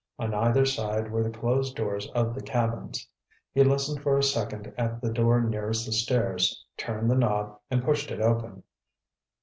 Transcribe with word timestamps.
On 0.17 0.33
either 0.33 0.65
side 0.65 1.11
were 1.11 1.21
the 1.21 1.29
closed 1.29 1.75
doors 1.75 2.07
of 2.15 2.33
the 2.33 2.41
cabins. 2.41 3.07
He 3.53 3.63
listened 3.63 4.01
for 4.01 4.17
a 4.17 4.23
second 4.23 4.73
at 4.75 4.99
the 4.99 5.13
door 5.13 5.41
nearest 5.41 5.85
the 5.85 5.91
stairs, 5.91 6.65
turned 6.75 7.07
the 7.11 7.15
knob 7.15 7.59
and 7.69 7.83
pushed 7.85 8.09
it 8.09 8.19
open. 8.19 8.63